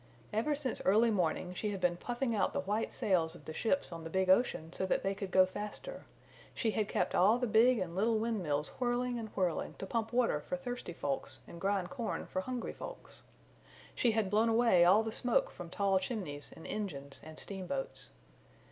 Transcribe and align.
Ever 0.33 0.55
since 0.55 0.81
early 0.83 1.11
morning 1.11 1.53
she 1.53 1.69
had 1.69 1.79
been 1.79 1.95
puffing 1.95 2.33
out 2.33 2.53
the 2.53 2.61
white 2.61 2.91
sales 2.91 3.35
of 3.35 3.45
the 3.45 3.53
ships 3.53 3.91
on 3.91 4.03
the 4.03 4.09
big 4.09 4.31
ocean 4.31 4.73
so 4.73 4.83
that 4.87 5.03
they 5.03 5.13
could 5.13 5.29
go 5.29 5.45
faster; 5.45 6.05
she 6.55 6.71
had 6.71 6.89
kept 6.89 7.13
all 7.13 7.37
the 7.37 7.45
big 7.45 7.77
and 7.77 7.95
little 7.95 8.17
wind 8.17 8.41
mills 8.41 8.69
whirling 8.79 9.19
and 9.19 9.29
whirling 9.35 9.75
to 9.77 9.85
pump 9.85 10.11
water 10.11 10.39
for 10.41 10.57
thirsty 10.57 10.93
folks 10.93 11.37
and 11.47 11.61
grind 11.61 11.91
corn 11.91 12.25
for 12.25 12.41
hungry 12.41 12.73
folks; 12.73 13.21
she 13.93 14.13
had 14.13 14.31
blown 14.31 14.49
away 14.49 14.83
all 14.83 15.03
the 15.03 15.11
smoke 15.11 15.51
from 15.51 15.69
tall 15.69 15.99
chimneys 15.99 16.51
and 16.55 16.65
engines 16.65 17.19
and 17.23 17.37
steamboats. 17.37 18.09